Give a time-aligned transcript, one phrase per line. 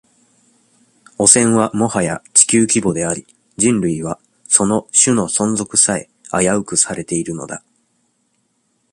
[1.19, 7.63] 汚染は、もはや地球規模であり、人類は、その、種の存続さえ、危うくされているのだ。